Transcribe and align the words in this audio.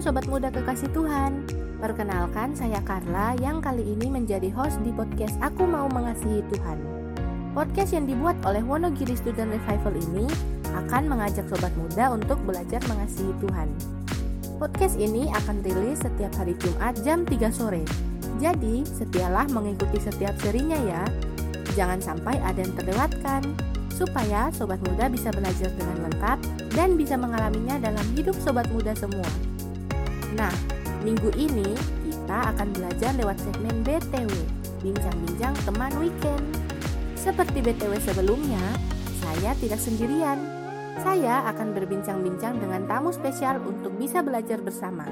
Sobat 0.00 0.24
Muda 0.32 0.48
Kekasih 0.48 0.88
Tuhan. 0.96 1.44
Perkenalkan 1.76 2.56
saya 2.56 2.80
Carla 2.88 3.36
yang 3.36 3.60
kali 3.60 3.84
ini 3.84 4.08
menjadi 4.08 4.48
host 4.48 4.80
di 4.80 4.96
podcast 4.96 5.36
Aku 5.44 5.68
Mau 5.68 5.92
Mengasihi 5.92 6.40
Tuhan. 6.48 6.80
Podcast 7.52 7.92
yang 7.92 8.08
dibuat 8.08 8.40
oleh 8.48 8.64
Wonogiri 8.64 9.12
Student 9.12 9.52
Revival 9.52 9.92
ini 10.08 10.24
akan 10.72 11.04
mengajak 11.04 11.44
Sobat 11.52 11.76
Muda 11.76 12.16
untuk 12.16 12.40
belajar 12.48 12.80
mengasihi 12.88 13.28
Tuhan. 13.44 13.68
Podcast 14.56 14.96
ini 14.96 15.28
akan 15.36 15.60
rilis 15.60 16.00
setiap 16.00 16.32
hari 16.32 16.56
Jumat 16.56 16.96
jam 17.04 17.28
3 17.28 17.52
sore. 17.52 17.84
Jadi 18.40 18.88
setialah 18.88 19.52
mengikuti 19.52 20.00
setiap 20.00 20.32
serinya 20.40 20.80
ya. 20.80 21.04
Jangan 21.76 22.00
sampai 22.00 22.40
ada 22.40 22.56
yang 22.56 22.72
terlewatkan 22.72 23.44
supaya 23.92 24.48
sobat 24.56 24.80
muda 24.80 25.12
bisa 25.12 25.28
belajar 25.28 25.68
dengan 25.76 26.08
lengkap 26.08 26.38
dan 26.72 26.96
bisa 26.96 27.20
mengalaminya 27.20 27.76
dalam 27.76 28.06
hidup 28.16 28.32
sobat 28.40 28.64
muda 28.72 28.96
semua. 28.96 29.49
Nah, 30.38 30.52
minggu 31.02 31.30
ini 31.34 31.74
kita 32.06 32.54
akan 32.54 32.68
belajar 32.74 33.10
lewat 33.18 33.38
segmen 33.42 33.82
BTW, 33.82 34.30
Bincang-bincang 34.80 35.52
teman 35.68 35.92
weekend. 36.00 36.44
Seperti 37.12 37.60
BTW 37.60 38.00
sebelumnya, 38.00 38.64
saya 39.20 39.52
tidak 39.60 39.76
sendirian. 39.76 40.40
Saya 41.04 41.44
akan 41.52 41.76
berbincang-bincang 41.76 42.56
dengan 42.56 42.88
tamu 42.88 43.12
spesial 43.12 43.60
untuk 43.60 43.92
bisa 44.00 44.24
belajar 44.24 44.56
bersama. 44.64 45.04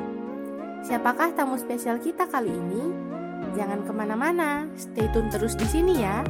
Siapakah 0.81 1.37
tamu 1.37 1.61
spesial 1.61 2.01
kita 2.01 2.25
kali 2.33 2.49
ini? 2.49 2.83
Jangan 3.53 3.85
ke 3.85 3.93
mana-mana, 3.93 4.65
stay 4.81 5.05
tune 5.13 5.29
terus 5.29 5.53
di 5.53 5.69
sini 5.69 6.01
ya. 6.01 6.25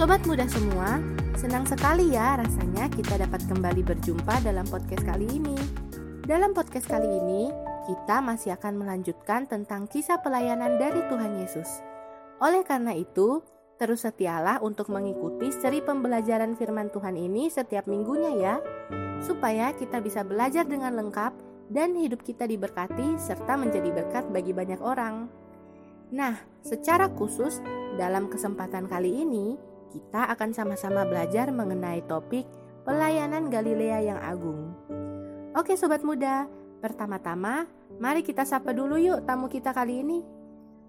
Sobat 0.00 0.24
muda 0.24 0.48
semua, 0.48 0.96
senang 1.36 1.68
sekali 1.68 2.16
ya 2.16 2.40
rasanya 2.40 2.88
kita 2.88 3.20
dapat 3.20 3.44
kembali 3.44 3.84
berjumpa 3.84 4.40
dalam 4.40 4.64
podcast 4.64 5.04
kali 5.04 5.28
ini. 5.28 5.52
Dalam 6.24 6.56
podcast 6.56 6.88
kali 6.88 7.04
ini, 7.04 7.52
kita 7.84 8.24
masih 8.24 8.56
akan 8.56 8.80
melanjutkan 8.80 9.44
tentang 9.44 9.84
kisah 9.92 10.16
pelayanan 10.24 10.80
dari 10.80 11.04
Tuhan 11.04 11.44
Yesus. 11.44 11.84
Oleh 12.40 12.64
karena 12.64 12.96
itu, 12.96 13.44
terus 13.76 14.08
setialah 14.08 14.64
untuk 14.64 14.88
mengikuti 14.88 15.52
seri 15.52 15.84
pembelajaran 15.84 16.56
firman 16.56 16.88
Tuhan 16.88 17.20
ini 17.20 17.52
setiap 17.52 17.84
minggunya 17.84 18.32
ya, 18.40 18.54
supaya 19.20 19.76
kita 19.76 20.00
bisa 20.00 20.24
belajar 20.24 20.64
dengan 20.64 20.96
lengkap 20.96 21.36
dan 21.68 21.92
hidup 21.92 22.24
kita 22.24 22.48
diberkati 22.48 23.20
serta 23.20 23.52
menjadi 23.52 23.92
berkat 23.92 24.32
bagi 24.32 24.56
banyak 24.56 24.80
orang. 24.80 25.28
Nah, 26.08 26.40
secara 26.64 27.12
khusus 27.12 27.60
dalam 28.00 28.32
kesempatan 28.32 28.88
kali 28.88 29.28
ini, 29.28 29.68
kita 29.90 30.30
akan 30.30 30.54
sama-sama 30.54 31.02
belajar 31.02 31.50
mengenai 31.50 32.06
topik 32.06 32.46
pelayanan 32.86 33.50
Galilea 33.50 33.98
yang 34.06 34.20
agung. 34.22 34.70
Oke 35.58 35.74
sobat 35.74 36.06
muda, 36.06 36.46
pertama-tama 36.78 37.66
mari 37.98 38.22
kita 38.22 38.46
sapa 38.46 38.70
dulu 38.70 38.96
yuk 38.96 39.26
tamu 39.26 39.50
kita 39.50 39.74
kali 39.74 40.06
ini. 40.06 40.22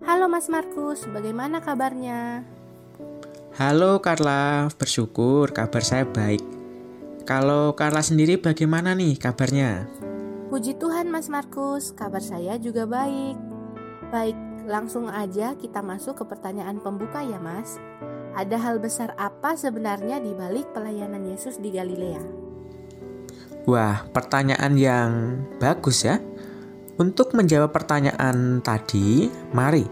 Halo 0.06 0.30
Mas 0.30 0.50
Markus, 0.50 1.06
bagaimana 1.10 1.62
kabarnya? 1.62 2.46
Halo 3.58 4.02
Carla, 4.02 4.70
bersyukur 4.74 5.50
kabar 5.54 5.82
saya 5.82 6.06
baik. 6.06 6.42
Kalau 7.26 7.74
Carla 7.78 8.02
sendiri 8.02 8.38
bagaimana 8.38 8.98
nih 8.98 9.18
kabarnya? 9.18 9.86
Puji 10.50 10.78
Tuhan 10.78 11.10
Mas 11.10 11.30
Markus, 11.30 11.94
kabar 11.94 12.22
saya 12.22 12.58
juga 12.58 12.90
baik. 12.90 13.38
Baik, 14.10 14.38
langsung 14.66 15.06
aja 15.10 15.54
kita 15.54 15.86
masuk 15.86 16.22
ke 16.22 16.24
pertanyaan 16.28 16.82
pembuka 16.82 17.22
ya 17.22 17.38
Mas. 17.38 17.78
Ada 18.32 18.56
hal 18.56 18.80
besar 18.80 19.12
apa 19.20 19.60
sebenarnya 19.60 20.24
di 20.24 20.32
balik 20.32 20.72
pelayanan 20.72 21.28
Yesus 21.28 21.60
di 21.60 21.68
Galilea? 21.68 22.24
Wah, 23.68 24.08
pertanyaan 24.10 24.74
yang 24.80 25.12
bagus 25.60 26.08
ya. 26.08 26.18
Untuk 26.96 27.36
menjawab 27.36 27.76
pertanyaan 27.76 28.64
tadi, 28.64 29.28
mari 29.52 29.84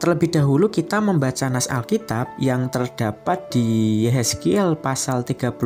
terlebih 0.00 0.32
dahulu 0.32 0.72
kita 0.72 1.00
membaca 1.00 1.48
nas 1.52 1.68
Alkitab 1.68 2.36
yang 2.40 2.72
terdapat 2.72 3.52
di 3.52 4.04
Yehezkiel 4.08 4.76
pasal 4.80 5.24
34 5.24 5.60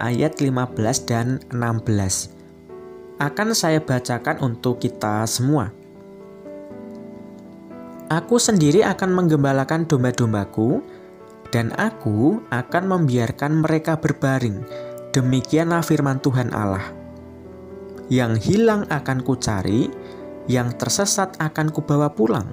ayat 0.00 0.32
15 0.40 1.08
dan 1.08 1.40
16. 1.52 3.20
Akan 3.20 3.52
saya 3.52 3.84
bacakan 3.84 4.40
untuk 4.40 4.80
kita 4.80 5.28
semua. 5.28 5.79
Aku 8.10 8.42
sendiri 8.42 8.82
akan 8.82 9.14
menggembalakan 9.14 9.86
domba-dombaku, 9.86 10.82
dan 11.54 11.70
aku 11.78 12.42
akan 12.50 12.84
membiarkan 12.90 13.62
mereka 13.62 13.94
berbaring. 14.02 14.66
Demikianlah 15.14 15.86
firman 15.86 16.18
Tuhan 16.18 16.50
Allah. 16.50 16.90
Yang 18.10 18.50
hilang 18.50 18.82
akan 18.90 19.22
kucari, 19.22 19.86
yang 20.50 20.74
tersesat 20.74 21.38
akan 21.38 21.70
kubawa 21.70 22.10
pulang, 22.10 22.50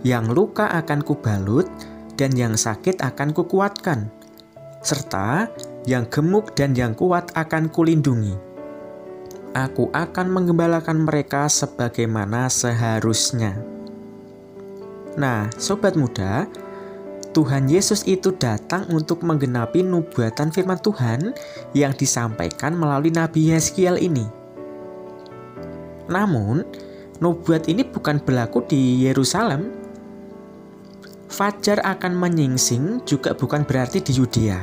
yang 0.00 0.32
luka 0.32 0.64
akan 0.72 1.04
kubalut, 1.04 1.68
dan 2.16 2.32
yang 2.32 2.56
sakit 2.56 2.96
akan 3.04 3.36
kukuatkan, 3.36 4.08
serta 4.80 5.52
yang 5.84 6.08
gemuk 6.08 6.56
dan 6.56 6.72
yang 6.72 6.96
kuat 6.96 7.36
akan 7.36 7.68
kulindungi. 7.68 8.32
Aku 9.52 9.92
akan 9.92 10.32
menggembalakan 10.32 11.04
mereka 11.04 11.52
sebagaimana 11.52 12.48
seharusnya. 12.48 13.75
Nah, 15.16 15.48
sobat 15.56 15.96
muda, 15.96 16.44
Tuhan 17.32 17.72
Yesus 17.72 18.04
itu 18.04 18.36
datang 18.36 18.84
untuk 18.92 19.24
menggenapi 19.24 19.80
nubuatan 19.80 20.52
firman 20.52 20.76
Tuhan 20.80 21.32
yang 21.72 21.96
disampaikan 21.96 22.76
melalui 22.76 23.12
Nabi 23.12 23.52
Yeskiel 23.52 23.96
ini. 23.96 24.28
Namun, 26.12 26.64
nubuat 27.20 27.64
ini 27.68 27.84
bukan 27.84 28.20
berlaku 28.20 28.68
di 28.68 29.08
Yerusalem. 29.08 29.72
Fajar 31.32 31.80
akan 31.84 32.12
menyingsing 32.16 33.04
juga 33.08 33.32
bukan 33.32 33.64
berarti 33.64 34.00
di 34.00 34.16
Yudea. 34.16 34.60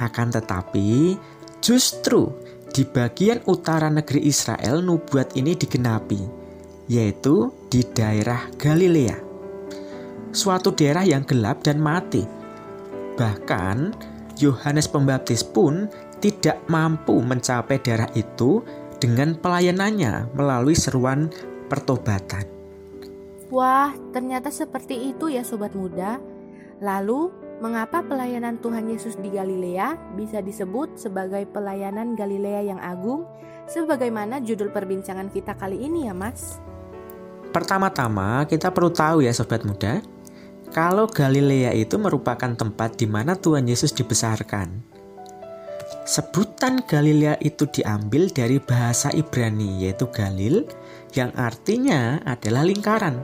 Akan 0.00 0.32
tetapi, 0.32 1.16
justru 1.60 2.28
di 2.72 2.88
bagian 2.88 3.44
utara 3.44 3.92
negeri 3.92 4.24
Israel 4.28 4.80
nubuat 4.80 5.36
ini 5.36 5.56
digenapi, 5.56 6.20
yaitu 6.88 7.48
di 7.72 7.80
daerah 7.80 8.48
Galilea 8.60 9.31
suatu 10.32 10.72
daerah 10.72 11.04
yang 11.04 11.22
gelap 11.28 11.60
dan 11.62 11.78
mati. 11.78 12.24
Bahkan, 13.20 13.92
Yohanes 14.40 14.88
Pembaptis 14.88 15.44
pun 15.44 15.86
tidak 16.18 16.58
mampu 16.66 17.20
mencapai 17.20 17.78
daerah 17.84 18.08
itu 18.16 18.64
dengan 18.96 19.36
pelayanannya 19.36 20.32
melalui 20.32 20.74
seruan 20.74 21.28
pertobatan. 21.68 22.48
Wah, 23.52 23.92
ternyata 24.16 24.48
seperti 24.48 25.12
itu 25.12 25.28
ya 25.28 25.44
sobat 25.44 25.76
muda. 25.76 26.16
Lalu, 26.80 27.28
mengapa 27.60 28.00
pelayanan 28.00 28.56
Tuhan 28.58 28.88
Yesus 28.88 29.20
di 29.20 29.28
Galilea 29.28 30.16
bisa 30.16 30.40
disebut 30.40 30.96
sebagai 30.96 31.44
pelayanan 31.52 32.16
Galilea 32.16 32.72
yang 32.72 32.80
agung? 32.80 33.28
Sebagaimana 33.68 34.40
judul 34.40 34.72
perbincangan 34.72 35.28
kita 35.28 35.54
kali 35.54 35.84
ini 35.84 36.08
ya, 36.08 36.16
Mas. 36.16 36.58
Pertama-tama, 37.52 38.48
kita 38.48 38.72
perlu 38.72 38.88
tahu 38.88 39.20
ya 39.20 39.30
sobat 39.36 39.68
muda, 39.68 40.00
kalau 40.72 41.04
Galilea 41.04 41.76
itu 41.76 42.00
merupakan 42.00 42.48
tempat 42.56 42.96
di 42.96 43.04
mana 43.04 43.36
Tuhan 43.36 43.68
Yesus 43.68 43.92
dibesarkan. 43.92 44.80
Sebutan 46.08 46.82
Galilea 46.88 47.38
itu 47.44 47.68
diambil 47.68 48.32
dari 48.32 48.58
bahasa 48.58 49.12
Ibrani 49.12 49.84
yaitu 49.84 50.08
Galil 50.08 50.64
yang 51.12 51.30
artinya 51.36 52.18
adalah 52.24 52.64
lingkaran. 52.64 53.20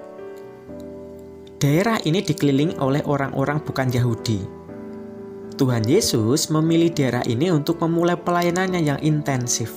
Daerah 1.59 1.99
ini 2.07 2.23
dikelilingi 2.23 2.79
oleh 2.79 3.03
orang-orang 3.03 3.59
bukan 3.65 3.91
Yahudi. 3.91 4.41
Tuhan 5.59 5.83
Yesus 5.89 6.55
memilih 6.55 6.95
daerah 6.95 7.27
ini 7.27 7.51
untuk 7.51 7.83
memulai 7.83 8.15
pelayanannya 8.15 8.79
yang 8.79 9.01
intensif. 9.03 9.75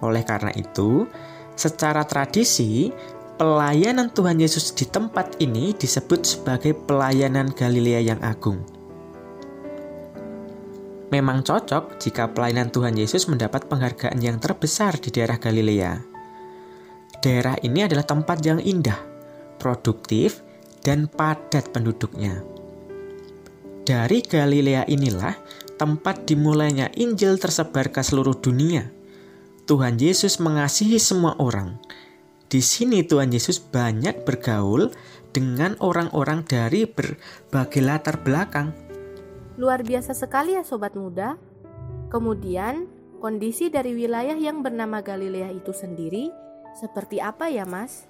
Oleh 0.00 0.24
karena 0.24 0.48
itu, 0.56 1.04
secara 1.52 2.08
tradisi 2.08 2.88
Pelayanan 3.34 4.14
Tuhan 4.14 4.38
Yesus 4.38 4.70
di 4.78 4.86
tempat 4.86 5.42
ini 5.42 5.74
disebut 5.74 6.22
sebagai 6.22 6.70
pelayanan 6.70 7.50
Galilea 7.50 8.14
yang 8.14 8.22
agung. 8.22 8.62
Memang 11.10 11.42
cocok 11.42 11.98
jika 11.98 12.30
pelayanan 12.30 12.70
Tuhan 12.70 12.94
Yesus 12.94 13.26
mendapat 13.26 13.66
penghargaan 13.66 14.22
yang 14.22 14.38
terbesar 14.38 15.02
di 15.02 15.10
daerah 15.10 15.42
Galilea. 15.42 15.98
Daerah 17.26 17.58
ini 17.66 17.82
adalah 17.82 18.06
tempat 18.06 18.38
yang 18.46 18.62
indah, 18.62 19.02
produktif, 19.58 20.38
dan 20.86 21.10
padat 21.10 21.74
penduduknya. 21.74 22.38
Dari 23.82 24.22
Galilea 24.22 24.86
inilah 24.86 25.34
tempat 25.74 26.22
dimulainya 26.30 26.86
Injil 26.94 27.42
tersebar 27.42 27.90
ke 27.90 27.98
seluruh 27.98 28.38
dunia. 28.38 28.94
Tuhan 29.66 29.98
Yesus 29.98 30.38
mengasihi 30.38 31.02
semua 31.02 31.34
orang, 31.42 31.82
di 32.54 32.62
sini 32.62 33.02
Tuhan 33.02 33.34
Yesus 33.34 33.58
banyak 33.58 34.22
bergaul 34.22 34.94
dengan 35.34 35.74
orang-orang 35.82 36.46
dari 36.46 36.86
berbagai 36.86 37.82
latar 37.82 38.22
belakang, 38.22 38.70
Luar 39.54 39.86
biasa 39.86 40.18
sekali 40.18 40.58
ya 40.58 40.66
sobat 40.66 40.98
muda. 40.98 41.38
Kemudian, 42.10 42.90
kondisi 43.22 43.70
dari 43.70 43.94
wilayah 43.94 44.34
yang 44.34 44.66
bernama 44.66 44.98
Galilea 44.98 45.54
itu 45.54 45.70
sendiri 45.70 46.30
seperti 46.74 47.22
apa 47.22 47.46
ya, 47.46 47.62
Mas? 47.62 48.02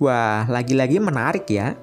Wah, 0.00 0.48
lagi-lagi 0.48 0.96
menarik 0.96 1.52
ya. 1.52 1.76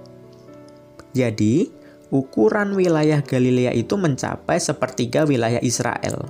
Jadi, 1.14 1.70
ukuran 2.10 2.74
wilayah 2.74 3.22
Galilea 3.22 3.78
itu 3.78 3.94
mencapai 4.02 4.58
sepertiga 4.58 5.30
wilayah 5.30 5.62
Israel. 5.62 6.26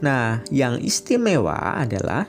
Nah, 0.00 0.40
yang 0.48 0.80
istimewa 0.80 1.76
adalah 1.76 2.24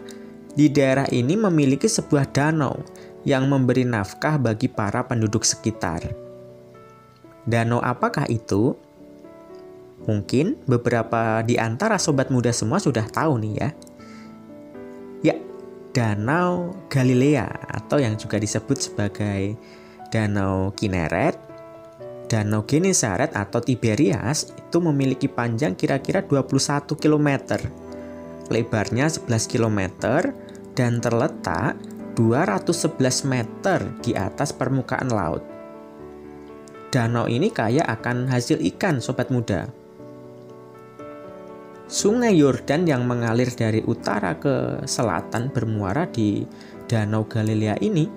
di 0.60 0.68
daerah 0.68 1.08
ini 1.08 1.40
memiliki 1.40 1.88
sebuah 1.88 2.36
danau 2.36 2.84
yang 3.24 3.48
memberi 3.48 3.88
nafkah 3.88 4.36
bagi 4.36 4.68
para 4.68 5.08
penduduk 5.08 5.48
sekitar. 5.48 6.04
Danau 7.48 7.80
apakah 7.80 8.28
itu? 8.28 8.76
Mungkin 10.04 10.60
beberapa 10.68 11.40
di 11.48 11.56
antara 11.56 11.96
sobat 11.96 12.28
muda 12.28 12.52
semua 12.52 12.84
sudah 12.84 13.08
tahu 13.08 13.40
nih 13.40 13.54
ya. 13.56 13.70
Ya, 15.32 15.36
Danau 15.96 16.76
Galilea 16.92 17.48
atau 17.80 18.04
yang 18.04 18.20
juga 18.20 18.36
disebut 18.36 18.84
sebagai 18.84 19.56
Danau 20.12 20.76
Kineret, 20.76 21.40
Danau 22.28 22.68
Genesaret 22.68 23.32
atau 23.32 23.64
Tiberias 23.64 24.52
itu 24.52 24.78
memiliki 24.84 25.32
panjang 25.32 25.80
kira-kira 25.80 26.20
21 26.20 27.00
km. 27.00 27.30
Lebarnya 28.50 29.06
11 29.06 29.46
km 29.46 29.80
dan 30.74 30.98
terletak 30.98 31.78
211 32.18 33.30
meter 33.30 33.80
di 34.04 34.12
atas 34.18 34.52
permukaan 34.52 35.14
laut. 35.14 35.46
Danau 36.90 37.30
ini 37.30 37.54
kaya 37.54 37.86
akan 37.86 38.26
hasil 38.28 38.58
ikan 38.74 38.98
sobat 38.98 39.30
muda. 39.30 39.70
Sungai 41.90 42.38
Yordan 42.38 42.86
yang 42.86 43.06
mengalir 43.06 43.50
dari 43.54 43.82
utara 43.82 44.38
ke 44.38 44.86
selatan 44.86 45.50
bermuara 45.50 46.06
di 46.10 46.46
Danau 46.86 47.26
Galilea 47.26 47.78
ini, 47.82 48.10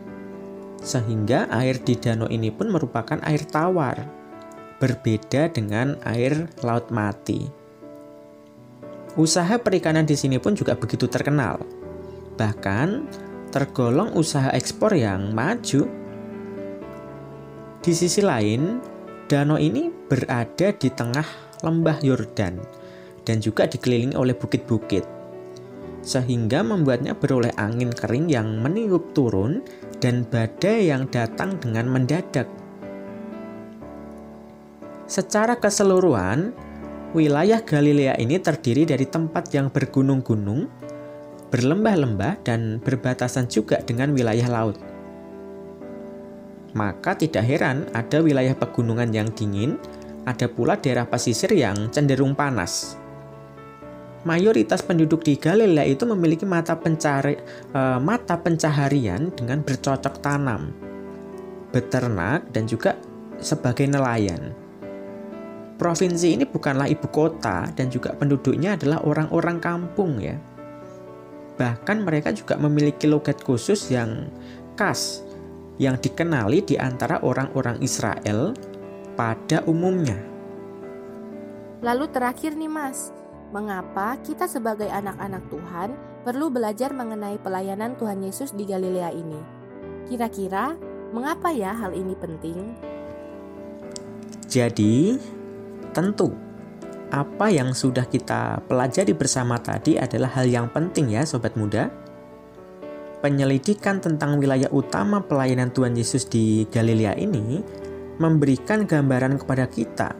sehingga 0.80 1.48
air 1.48 1.80
di 1.80 1.96
danau 1.96 2.28
ini 2.28 2.52
pun 2.52 2.68
merupakan 2.68 3.16
air 3.24 3.44
tawar, 3.48 3.96
berbeda 4.76 5.52
dengan 5.52 5.96
air 6.04 6.52
laut 6.60 6.88
mati. 6.92 7.61
Usaha 9.12 9.60
perikanan 9.60 10.08
di 10.08 10.16
sini 10.16 10.40
pun 10.40 10.56
juga 10.56 10.72
begitu 10.72 11.04
terkenal, 11.04 11.60
bahkan 12.40 13.04
tergolong 13.52 14.16
usaha 14.16 14.48
ekspor 14.56 14.96
yang 14.96 15.36
maju. 15.36 15.84
Di 17.84 17.92
sisi 17.92 18.24
lain, 18.24 18.80
danau 19.28 19.60
ini 19.60 19.92
berada 19.92 20.72
di 20.72 20.88
tengah 20.88 21.28
lembah 21.60 22.00
Yordan 22.00 22.56
dan 23.28 23.36
juga 23.44 23.68
dikelilingi 23.68 24.16
oleh 24.16 24.32
bukit-bukit, 24.32 25.04
sehingga 26.00 26.64
membuatnya 26.64 27.12
beroleh 27.12 27.52
angin 27.60 27.92
kering 27.92 28.32
yang 28.32 28.64
meniup 28.64 29.12
turun 29.12 29.60
dan 30.00 30.24
badai 30.24 30.88
yang 30.88 31.04
datang 31.12 31.60
dengan 31.60 31.84
mendadak. 31.92 32.48
Secara 35.04 35.60
keseluruhan, 35.60 36.71
wilayah 37.12 37.60
Galilea 37.60 38.16
ini 38.20 38.40
terdiri 38.40 38.88
dari 38.88 39.04
tempat 39.08 39.52
yang 39.52 39.68
bergunung-gunung, 39.68 40.68
berlembah-lembah, 41.52 42.44
dan 42.44 42.80
berbatasan 42.80 43.48
juga 43.48 43.80
dengan 43.84 44.12
wilayah 44.16 44.48
laut. 44.48 44.80
Maka 46.72 47.16
tidak 47.20 47.44
heran 47.44 47.84
ada 47.92 48.24
wilayah 48.24 48.56
pegunungan 48.56 49.12
yang 49.12 49.28
dingin, 49.36 49.76
ada 50.24 50.48
pula 50.48 50.80
daerah 50.80 51.04
pesisir 51.04 51.52
yang 51.52 51.92
cenderung 51.92 52.32
panas 52.32 53.02
mayoritas 54.22 54.82
penduduk 54.82 55.26
di 55.26 55.34
Galilea 55.34 55.86
itu 55.86 56.06
memiliki 56.06 56.46
mata 56.46 56.78
pencari 56.78 57.34
uh, 57.74 57.98
mata 57.98 58.38
pencaharian 58.38 59.34
dengan 59.34 59.62
bercocok 59.62 60.14
tanam, 60.22 60.70
beternak 61.74 62.46
dan 62.54 62.64
juga 62.70 62.94
sebagai 63.42 63.86
nelayan. 63.90 64.61
Provinsi 65.82 66.38
ini 66.38 66.46
bukanlah 66.46 66.86
ibu 66.86 67.10
kota 67.10 67.66
dan 67.74 67.90
juga 67.90 68.14
penduduknya 68.14 68.78
adalah 68.78 69.02
orang-orang 69.02 69.58
kampung 69.58 70.22
ya. 70.22 70.38
Bahkan 71.58 72.06
mereka 72.06 72.30
juga 72.30 72.54
memiliki 72.54 73.10
logat 73.10 73.42
khusus 73.42 73.90
yang 73.90 74.30
khas 74.78 75.26
yang 75.82 75.98
dikenali 75.98 76.62
di 76.62 76.78
antara 76.78 77.18
orang-orang 77.26 77.82
Israel 77.82 78.54
pada 79.18 79.66
umumnya. 79.66 80.14
Lalu 81.82 82.14
terakhir 82.14 82.54
nih 82.54 82.70
Mas, 82.70 83.10
mengapa 83.50 84.14
kita 84.22 84.46
sebagai 84.46 84.86
anak-anak 84.86 85.50
Tuhan 85.50 85.98
perlu 86.22 86.46
belajar 86.46 86.94
mengenai 86.94 87.42
pelayanan 87.42 87.98
Tuhan 87.98 88.22
Yesus 88.22 88.54
di 88.54 88.70
Galilea 88.70 89.10
ini. 89.10 89.42
Kira-kira, 90.06 90.78
mengapa 91.10 91.50
ya 91.50 91.74
hal 91.74 91.90
ini 91.90 92.14
penting? 92.14 92.78
Jadi, 94.46 95.18
tentu 95.92 96.32
apa 97.12 97.52
yang 97.52 97.76
sudah 97.76 98.08
kita 98.08 98.64
pelajari 98.64 99.12
bersama 99.12 99.60
tadi 99.60 100.00
adalah 100.00 100.32
hal 100.32 100.48
yang 100.48 100.72
penting 100.72 101.12
ya 101.12 101.28
sobat 101.28 101.52
muda. 101.60 101.92
Penyelidikan 103.20 104.02
tentang 104.02 104.40
wilayah 104.40 104.66
utama 104.72 105.22
pelayanan 105.22 105.70
Tuhan 105.70 105.94
Yesus 105.94 106.26
di 106.26 106.66
Galilea 106.66 107.14
ini 107.20 107.62
memberikan 108.18 108.88
gambaran 108.88 109.38
kepada 109.38 109.68
kita 109.70 110.10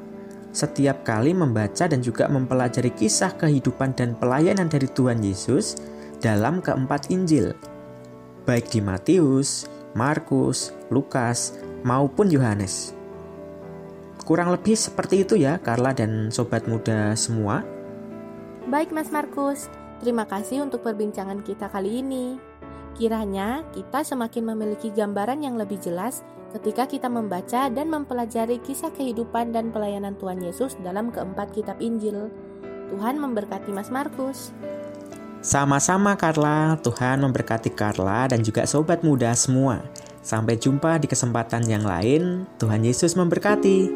setiap 0.53 1.01
kali 1.03 1.33
membaca 1.33 1.89
dan 1.89 2.05
juga 2.05 2.29
mempelajari 2.29 2.93
kisah 2.93 3.33
kehidupan 3.41 3.97
dan 3.97 4.13
pelayanan 4.21 4.69
dari 4.69 4.85
Tuhan 4.85 5.25
Yesus 5.25 5.81
dalam 6.21 6.61
keempat 6.61 7.09
Injil, 7.09 7.57
baik 8.45 8.69
di 8.69 8.85
Matius, 8.85 9.67
Markus, 9.97 10.77
Lukas, 10.93 11.57
maupun 11.83 12.29
Yohanes. 12.29 13.02
Kurang 14.23 14.55
lebih 14.55 14.79
seperti 14.79 15.27
itu 15.27 15.35
ya, 15.35 15.59
Carla 15.59 15.91
dan 15.91 16.31
sobat 16.31 16.71
muda 16.71 17.13
semua. 17.19 17.67
Baik, 18.71 18.95
Mas 18.95 19.11
Markus. 19.11 19.67
Terima 19.99 20.27
kasih 20.27 20.63
untuk 20.63 20.83
perbincangan 20.87 21.43
kita 21.43 21.71
kali 21.71 22.03
ini. 22.03 22.39
Kiranya 22.95 23.67
kita 23.75 24.07
semakin 24.07 24.55
memiliki 24.55 24.95
gambaran 24.95 25.43
yang 25.43 25.59
lebih 25.59 25.81
jelas 25.83 26.23
ketika 26.53 26.85
kita 26.85 27.09
membaca 27.09 27.73
dan 27.73 27.89
mempelajari 27.89 28.61
kisah 28.61 28.93
kehidupan 28.93 29.51
dan 29.57 29.73
pelayanan 29.73 30.15
Tuhan 30.21 30.45
Yesus 30.45 30.77
dalam 30.85 31.09
keempat 31.09 31.57
kitab 31.57 31.81
Injil. 31.81 32.29
Tuhan 32.93 33.17
memberkati 33.17 33.73
Mas 33.73 33.89
Markus. 33.89 34.53
Sama-sama 35.43 36.15
Carla, 36.15 36.79
Tuhan 36.79 37.19
memberkati 37.25 37.73
Carla 37.75 38.31
dan 38.31 38.47
juga 38.47 38.63
sobat 38.69 39.03
muda 39.03 39.33
semua. 39.35 39.83
Sampai 40.23 40.55
jumpa 40.55 41.03
di 41.03 41.11
kesempatan 41.11 41.67
yang 41.67 41.83
lain. 41.83 42.47
Tuhan 42.63 42.87
Yesus 42.87 43.19
memberkati. 43.19 43.91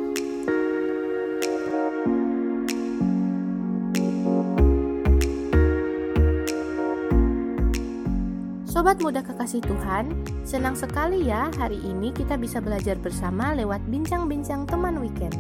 Sobat 8.67 8.99
muda 9.01 9.23
kekasih 9.23 9.63
Tuhan, 9.65 10.13
senang 10.43 10.75
sekali 10.75 11.31
ya 11.31 11.49
hari 11.57 11.79
ini 11.81 12.11
kita 12.11 12.35
bisa 12.35 12.59
belajar 12.59 12.99
bersama 12.99 13.55
lewat 13.55 13.81
bincang-bincang 13.87 14.67
teman 14.67 14.99
weekend. 14.99 15.33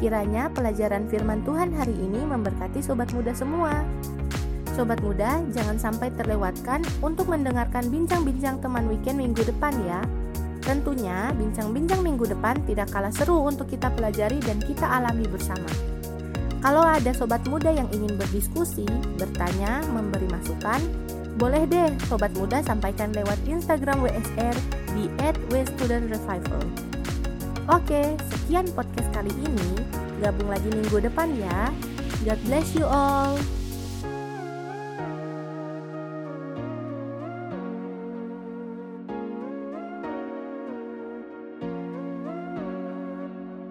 Kiranya 0.00 0.50
pelajaran 0.50 1.06
firman 1.06 1.44
Tuhan 1.46 1.70
hari 1.76 1.94
ini 1.94 2.24
memberkati 2.24 2.80
sobat 2.80 3.12
muda 3.12 3.30
semua. 3.36 3.84
Sobat 4.74 4.98
muda, 5.06 5.38
jangan 5.54 5.78
sampai 5.78 6.10
terlewatkan 6.18 6.82
untuk 6.98 7.30
mendengarkan 7.30 7.86
bincang-bincang 7.94 8.58
teman 8.58 8.90
weekend 8.90 9.22
minggu 9.22 9.46
depan 9.46 9.70
ya. 9.86 10.02
Tentunya, 10.66 11.30
bincang-bincang 11.38 12.02
minggu 12.02 12.26
depan 12.26 12.58
tidak 12.66 12.90
kalah 12.90 13.14
seru 13.14 13.46
untuk 13.46 13.70
kita 13.70 13.86
pelajari 13.94 14.42
dan 14.42 14.58
kita 14.58 14.82
alami 14.82 15.30
bersama. 15.30 15.70
Kalau 16.58 16.82
ada 16.82 17.14
sobat 17.14 17.46
muda 17.46 17.70
yang 17.70 17.86
ingin 17.94 18.18
berdiskusi, 18.18 18.88
bertanya, 19.14 19.78
memberi 19.94 20.26
masukan, 20.26 20.80
boleh 21.34 21.66
deh 21.66 21.90
Sobat 22.06 22.30
Muda 22.38 22.62
sampaikan 22.62 23.10
lewat 23.10 23.38
Instagram 23.50 24.06
WSR 24.06 24.54
di 24.94 25.10
@wstudentrevival. 25.50 26.62
Oke, 27.66 28.14
sekian 28.30 28.70
podcast 28.70 29.10
kali 29.10 29.34
ini. 29.42 29.82
Gabung 30.22 30.46
lagi 30.46 30.70
minggu 30.70 31.02
depan 31.02 31.34
ya. 31.34 31.74
God 32.22 32.40
bless 32.46 32.70
you 32.78 32.86
all. 32.86 33.34